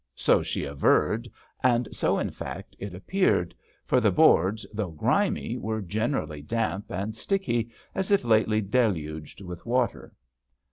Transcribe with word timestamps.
So 0.15 0.41
she 0.41 0.63
averred, 0.63 1.29
and 1.61 1.87
so, 1.91 2.17
in 2.17 2.31
fact, 2.31 2.75
it 2.79 2.95
appeared, 2.95 3.53
for 3.85 4.01
the 4.01 4.09
boards, 4.09 4.65
though 4.73 4.89
grimy, 4.89 5.59
were 5.59 5.79
generally 5.79 6.41
damp 6.41 6.85
and 6.91 7.13
sticky 7.15 7.69
as 7.93 8.09
if 8.09 8.23
lately 8.25 8.61
deluged 8.61 9.41
with 9.41 9.63
water. 9.63 10.15